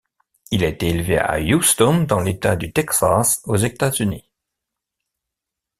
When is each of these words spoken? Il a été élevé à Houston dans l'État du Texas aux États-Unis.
Il 0.49 0.63
a 0.63 0.67
été 0.67 0.87
élevé 0.89 1.19
à 1.19 1.37
Houston 1.39 2.05
dans 2.05 2.21
l'État 2.21 2.55
du 2.55 2.73
Texas 2.73 3.39
aux 3.43 3.57
États-Unis. 3.57 4.27